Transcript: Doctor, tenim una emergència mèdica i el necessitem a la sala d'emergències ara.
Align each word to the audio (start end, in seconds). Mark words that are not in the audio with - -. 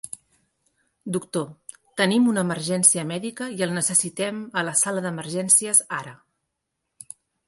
Doctor, 1.15 1.49
tenim 1.99 2.23
una 2.31 2.43
emergència 2.49 3.03
mèdica 3.11 3.49
i 3.59 3.65
el 3.65 3.73
necessitem 3.75 4.39
a 4.63 4.63
la 4.71 4.73
sala 4.81 5.05
d'emergències 5.07 5.83
ara. 5.99 6.15